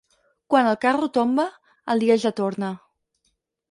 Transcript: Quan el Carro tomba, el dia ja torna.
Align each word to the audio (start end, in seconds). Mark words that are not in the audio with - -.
Quan 0.53 0.69
el 0.69 0.77
Carro 0.85 1.11
tomba, 1.19 1.47
el 1.97 2.05
dia 2.07 2.19
ja 2.27 2.37
torna. 2.43 2.77